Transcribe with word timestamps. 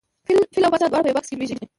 فیل 0.55 0.63
او 0.65 0.71
پاچا 0.73 0.87
دواړه 0.87 1.03
په 1.03 1.09
یوه 1.09 1.17
بکس 1.17 1.29
کې 1.29 1.35
لویږي. 1.37 1.65